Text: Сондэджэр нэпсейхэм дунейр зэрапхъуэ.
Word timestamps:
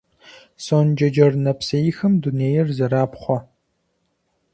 Сондэджэр 0.65 1.33
нэпсейхэм 1.43 2.13
дунейр 2.21 2.67
зэрапхъуэ. 2.77 3.37